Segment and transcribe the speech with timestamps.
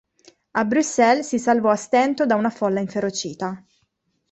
[0.53, 3.63] A Bruxelles si salvò a stento da una folla inferocita.